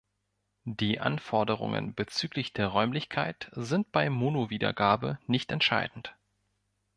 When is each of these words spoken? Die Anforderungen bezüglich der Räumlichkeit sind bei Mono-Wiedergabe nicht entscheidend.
Die 0.65 0.99
Anforderungen 0.99 1.93
bezüglich 1.93 2.53
der 2.53 2.69
Räumlichkeit 2.69 3.49
sind 3.51 3.91
bei 3.91 4.09
Mono-Wiedergabe 4.09 5.19
nicht 5.27 5.51
entscheidend. 5.51 6.15